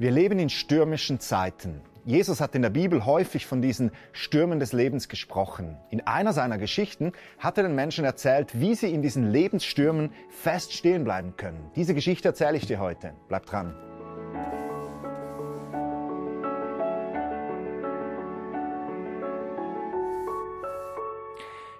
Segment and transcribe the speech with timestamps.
[0.00, 1.82] Wir leben in stürmischen Zeiten.
[2.06, 5.76] Jesus hat in der Bibel häufig von diesen Stürmen des Lebens gesprochen.
[5.90, 10.72] In einer seiner Geschichten hat er den Menschen erzählt, wie sie in diesen Lebensstürmen fest
[10.72, 11.70] stehen bleiben können.
[11.76, 13.12] Diese Geschichte erzähle ich dir heute.
[13.28, 13.76] Bleib dran.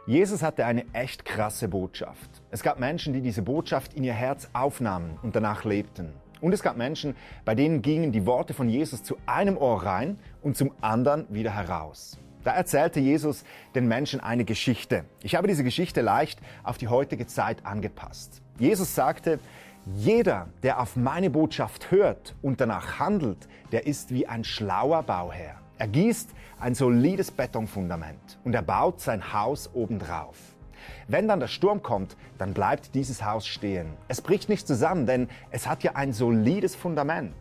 [0.06, 2.42] Jesus hatte eine echt krasse Botschaft.
[2.50, 6.12] Es gab Menschen, die diese Botschaft in ihr Herz aufnahmen und danach lebten.
[6.40, 7.14] Und es gab Menschen,
[7.44, 11.54] bei denen gingen die Worte von Jesus zu einem Ohr rein und zum anderen wieder
[11.54, 12.18] heraus.
[12.44, 15.04] Da erzählte Jesus den Menschen eine Geschichte.
[15.22, 18.40] Ich habe diese Geschichte leicht auf die heutige Zeit angepasst.
[18.58, 19.38] Jesus sagte,
[19.94, 25.56] jeder, der auf meine Botschaft hört und danach handelt, der ist wie ein schlauer Bauherr.
[25.78, 30.36] Er gießt ein solides Betonfundament und er baut sein Haus obendrauf.
[31.08, 33.88] Wenn dann der Sturm kommt, dann bleibt dieses Haus stehen.
[34.08, 37.34] Es bricht nicht zusammen, denn es hat ja ein solides Fundament.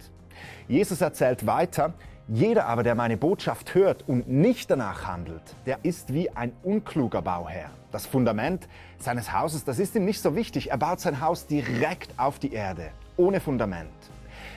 [0.67, 1.93] Jesus erzählt weiter,
[2.27, 7.23] jeder aber, der meine Botschaft hört und nicht danach handelt, der ist wie ein unkluger
[7.23, 7.71] Bauherr.
[7.91, 8.67] Das Fundament
[8.99, 10.69] seines Hauses, das ist ihm nicht so wichtig.
[10.69, 13.89] Er baut sein Haus direkt auf die Erde, ohne Fundament.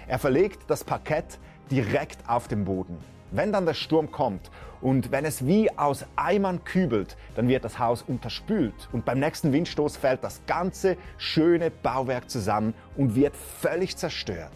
[0.06, 1.39] Er verlegt das Parkett
[1.71, 2.99] direkt auf den Boden.
[3.33, 4.50] Wenn dann der Sturm kommt
[4.83, 9.52] und wenn es wie aus Eimern kübelt, dann wird das Haus unterspült und beim nächsten
[9.52, 14.53] Windstoß fällt das ganze schöne Bauwerk zusammen und wird völlig zerstört.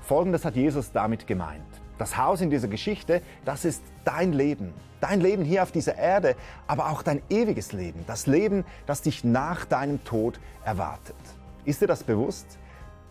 [0.00, 1.62] Folgendes hat Jesus damit gemeint.
[1.96, 4.74] Das Haus in dieser Geschichte, das ist dein Leben.
[5.00, 6.34] Dein Leben hier auf dieser Erde,
[6.66, 8.04] aber auch dein ewiges Leben.
[8.08, 11.14] Das Leben, das dich nach deinem Tod erwartet.
[11.64, 12.58] Ist dir das bewusst?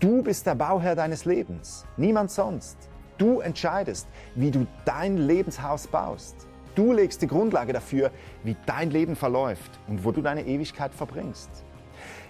[0.02, 2.90] Du bist der Bauherr deines Lebens, niemand sonst.
[3.24, 6.36] Du entscheidest, wie du dein Lebenshaus baust.
[6.76, 8.12] Du legst die Grundlage dafür,
[8.44, 11.50] wie dein Leben verläuft und wo du deine Ewigkeit verbringst.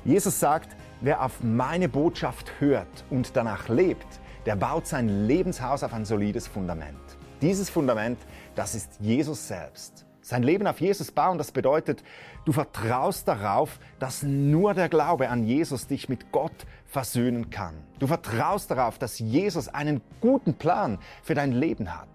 [0.06, 4.06] Jesus sagt, wer auf meine Botschaft hört und danach lebt,
[4.46, 7.02] der baut sein Lebenshaus auf ein solides Fundament.
[7.42, 8.20] Dieses Fundament,
[8.54, 10.06] das ist Jesus selbst.
[10.24, 12.02] Sein Leben auf Jesus bauen, das bedeutet,
[12.46, 17.76] du vertraust darauf, dass nur der Glaube an Jesus dich mit Gott versöhnen kann.
[18.00, 22.08] Du vertraust darauf, dass Jesus einen guten Plan für dein Leben hat.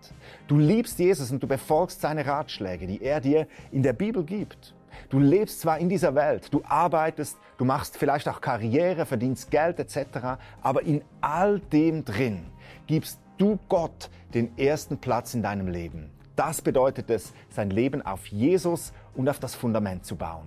[0.46, 4.74] Du liebst Jesus und du befolgst seine Ratschläge, die er dir in der Bibel gibt.
[5.10, 9.78] Du lebst zwar in dieser Welt, du arbeitest, du machst vielleicht auch Karriere, verdienst Geld
[9.80, 12.46] etc., aber in all dem drin
[12.86, 16.10] gibst du Gott den ersten Platz in deinem Leben.
[16.38, 20.46] Das bedeutet es, sein Leben auf Jesus und auf das Fundament zu bauen.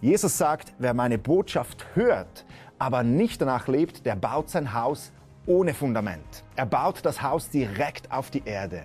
[0.00, 2.46] Jesus sagt, wer meine Botschaft hört,
[2.78, 5.12] aber nicht danach lebt, der baut sein Haus
[5.44, 6.42] ohne Fundament.
[6.56, 8.84] Er baut das Haus direkt auf die Erde.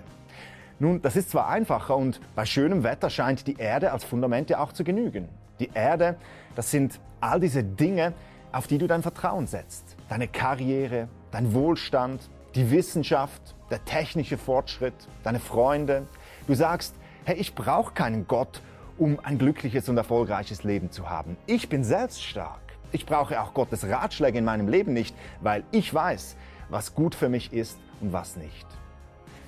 [0.77, 4.59] Nun, das ist zwar einfacher und bei schönem Wetter scheint die Erde als Fundament ja
[4.59, 5.29] auch zu genügen.
[5.61, 6.17] Die Erde,
[6.53, 8.11] das sind all diese Dinge,
[8.51, 9.95] auf die du dein Vertrauen setzt.
[10.09, 14.93] Deine Karriere, dein Wohlstand, die Wissenschaft, der technische Fortschritt,
[15.23, 16.07] deine Freunde,
[16.47, 18.61] Du sagst, hey, ich brauche keinen Gott,
[18.99, 21.37] um ein glückliches und erfolgreiches Leben zu haben.
[21.47, 22.59] Ich bin selbst stark.
[22.91, 26.37] Ich brauche auch Gottes Ratschläge in meinem Leben nicht, weil ich weiß,
[26.69, 28.67] was gut für mich ist und was nicht.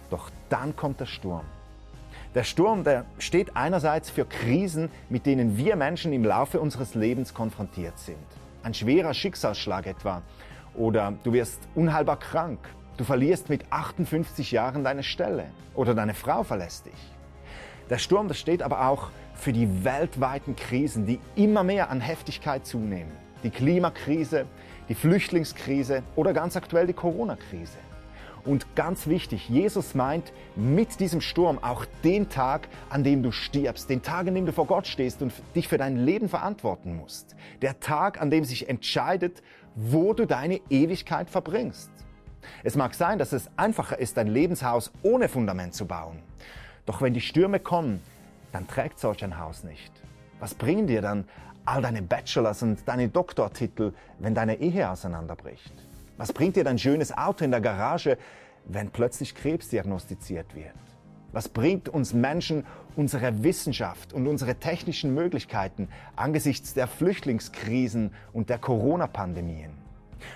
[0.09, 1.45] Doch dann kommt der Sturm.
[2.33, 7.31] Der Sturm, der steht einerseits für Krisen, mit denen wir Menschen im Laufe unseres Lebens
[7.33, 8.17] konfrontiert sind.
[8.63, 10.23] Ein schwerer Schicksalsschlag etwa.
[10.73, 12.59] Oder du wirst unheilbar krank
[12.97, 17.13] Du verlierst mit 58 Jahren deine Stelle oder deine Frau verlässt dich.
[17.91, 22.65] Der Sturm, das steht aber auch für die weltweiten Krisen, die immer mehr an Heftigkeit
[22.65, 23.11] zunehmen.
[23.43, 24.47] Die Klimakrise,
[24.89, 27.77] die Flüchtlingskrise oder ganz aktuell die Corona-Krise.
[28.43, 33.91] Und ganz wichtig, Jesus meint mit diesem Sturm auch den Tag, an dem du stirbst,
[33.91, 37.35] den Tag, an dem du vor Gott stehst und dich für dein Leben verantworten musst.
[37.61, 39.43] Der Tag, an dem sich entscheidet,
[39.75, 41.91] wo du deine Ewigkeit verbringst.
[42.63, 46.19] Es mag sein, dass es einfacher ist, ein Lebenshaus ohne Fundament zu bauen.
[46.85, 48.01] Doch wenn die Stürme kommen,
[48.51, 49.91] dann trägt solch ein Haus nicht.
[50.39, 51.25] Was bringen dir dann
[51.65, 55.73] all deine Bachelors und deine Doktortitel, wenn deine Ehe auseinanderbricht?
[56.17, 58.17] Was bringt dir dein schönes Auto in der Garage,
[58.65, 60.73] wenn plötzlich Krebs diagnostiziert wird?
[61.33, 62.65] Was bringt uns Menschen
[62.95, 69.86] unsere Wissenschaft und unsere technischen Möglichkeiten angesichts der Flüchtlingskrisen und der Corona-Pandemien?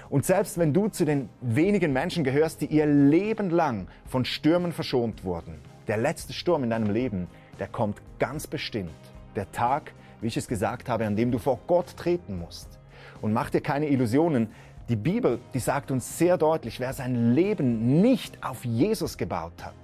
[0.10, 4.72] Und selbst wenn du zu den wenigen Menschen gehörst, die ihr Leben lang von Stürmen
[4.72, 7.28] verschont wurden, der letzte Sturm in deinem Leben,
[7.60, 8.92] der kommt ganz bestimmt.
[9.36, 12.80] Der Tag, wie ich es gesagt habe, an dem du vor Gott treten musst.
[13.22, 14.50] Und mach dir keine Illusionen.
[14.90, 19.76] Die Bibel, die sagt uns sehr deutlich, wer sein Leben nicht auf Jesus gebaut hat,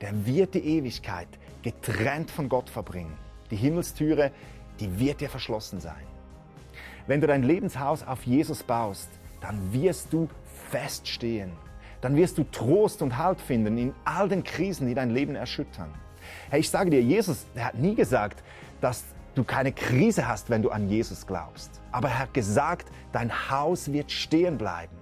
[0.00, 1.28] der wird die Ewigkeit
[1.62, 3.16] getrennt von Gott verbringen.
[3.50, 4.32] Die Himmelstüre,
[4.80, 6.04] die wird dir verschlossen sein.
[7.06, 9.08] Wenn du dein Lebenshaus auf Jesus baust,
[9.40, 10.28] dann wirst du
[10.70, 11.52] feststehen.
[12.00, 15.92] dann wirst du Trost und Halt finden in all den Krisen, die dein Leben erschüttern.
[16.50, 18.42] Hey, ich sage dir, Jesus, der hat nie gesagt,
[18.80, 19.04] dass
[19.34, 21.80] du keine Krise hast, wenn du an Jesus glaubst.
[21.92, 24.96] Aber er hat gesagt, dein Haus wird stehen bleiben,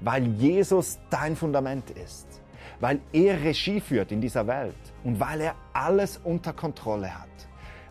[0.00, 2.26] weil Jesus dein Fundament ist,
[2.80, 7.28] weil er Regie führt in dieser Welt und weil er alles unter Kontrolle hat,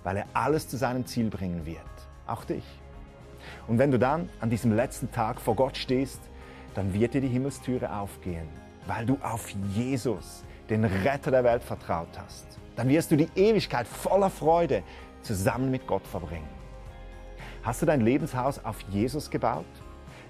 [0.03, 1.79] weil er alles zu seinem Ziel bringen wird,
[2.27, 2.63] auch dich.
[3.67, 6.21] Und wenn du dann an diesem letzten Tag vor Gott stehst,
[6.75, 8.47] dann wird dir die Himmelstüre aufgehen,
[8.87, 12.59] weil du auf Jesus, den Retter der Welt, vertraut hast.
[12.75, 14.83] Dann wirst du die Ewigkeit voller Freude
[15.21, 16.47] zusammen mit Gott verbringen.
[17.63, 19.65] Hast du dein Lebenshaus auf Jesus gebaut?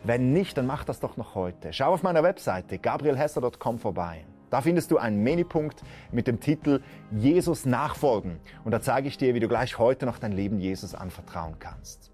[0.04, 1.74] Wenn nicht, dann mach das doch noch heute.
[1.74, 4.26] Schau auf meiner Webseite gabrielhesser.com vorbei.
[4.50, 6.82] Da findest du einen Menüpunkt mit dem Titel
[7.12, 10.96] Jesus nachfolgen und da zeige ich dir, wie du gleich heute noch dein Leben Jesus
[10.96, 12.09] anvertrauen kannst.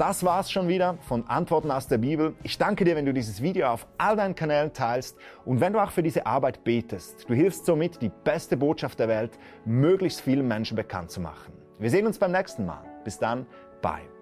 [0.00, 2.34] Das war's schon wieder von Antworten aus der Bibel.
[2.42, 5.78] Ich danke dir, wenn du dieses Video auf all deinen Kanälen teilst und wenn du
[5.78, 7.28] auch für diese Arbeit betest.
[7.28, 11.52] Du hilfst somit, die beste Botschaft der Welt möglichst vielen Menschen bekannt zu machen.
[11.78, 12.82] Wir sehen uns beim nächsten Mal.
[13.04, 13.44] Bis dann,
[13.82, 14.19] bye.